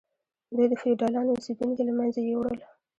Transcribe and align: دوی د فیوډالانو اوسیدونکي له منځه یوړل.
دوی 0.55 0.67
د 0.69 0.73
فیوډالانو 0.81 1.33
اوسیدونکي 1.35 1.81
له 1.85 1.93
منځه 1.99 2.19
یوړل. 2.21 2.59